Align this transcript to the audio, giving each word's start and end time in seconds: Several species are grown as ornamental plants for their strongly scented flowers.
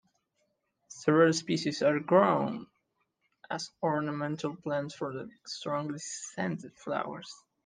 Several 0.87 1.31
species 1.31 1.83
are 1.83 1.99
grown 1.99 2.65
as 3.51 3.69
ornamental 3.83 4.55
plants 4.55 4.95
for 4.95 5.13
their 5.13 5.29
strongly 5.45 5.99
scented 5.99 6.75
flowers. 6.75 7.31